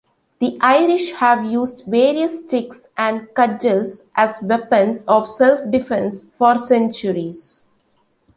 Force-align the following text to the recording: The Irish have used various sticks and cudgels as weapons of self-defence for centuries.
The 0.39 0.57
Irish 0.61 1.11
have 1.11 1.45
used 1.45 1.83
various 1.85 2.39
sticks 2.39 2.87
and 2.97 3.31
cudgels 3.35 4.05
as 4.15 4.41
weapons 4.41 5.05
of 5.07 5.29
self-defence 5.29 6.25
for 6.39 6.57
centuries. 6.57 7.67